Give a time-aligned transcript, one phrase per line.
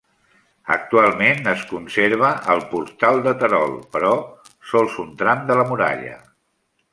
[0.75, 4.15] Actualment es conserva el Portal de Terol, però
[4.71, 6.19] sols un tram de la muralla.